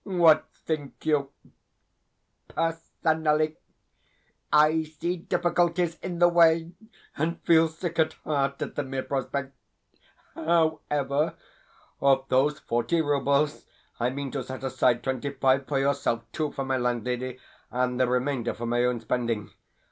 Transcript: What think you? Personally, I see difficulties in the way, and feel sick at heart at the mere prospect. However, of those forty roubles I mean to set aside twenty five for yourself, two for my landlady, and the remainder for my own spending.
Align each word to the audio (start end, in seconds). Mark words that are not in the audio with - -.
What 0.03 0.47
think 0.65 1.05
you? 1.05 1.29
Personally, 2.47 3.57
I 4.51 4.81
see 4.81 5.17
difficulties 5.17 5.99
in 5.99 6.17
the 6.17 6.27
way, 6.27 6.71
and 7.17 7.39
feel 7.43 7.67
sick 7.67 7.99
at 7.99 8.13
heart 8.13 8.59
at 8.63 8.73
the 8.73 8.81
mere 8.81 9.03
prospect. 9.03 9.55
However, 10.33 11.35
of 12.01 12.25
those 12.29 12.59
forty 12.61 12.99
roubles 12.99 13.67
I 13.99 14.09
mean 14.09 14.31
to 14.31 14.41
set 14.43 14.63
aside 14.63 15.03
twenty 15.03 15.29
five 15.29 15.67
for 15.67 15.77
yourself, 15.77 16.23
two 16.33 16.51
for 16.51 16.65
my 16.65 16.77
landlady, 16.77 17.37
and 17.69 17.99
the 17.99 18.07
remainder 18.07 18.55
for 18.55 18.65
my 18.65 18.83
own 18.83 19.01
spending. 19.01 19.51